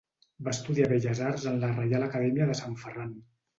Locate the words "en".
1.53-1.61